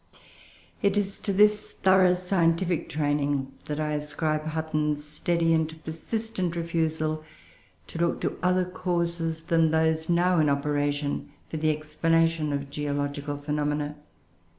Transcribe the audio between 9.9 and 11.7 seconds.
now in operation, for the